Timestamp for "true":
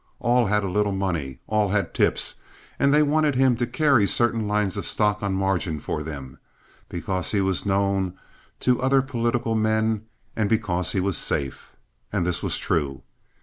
12.57-13.03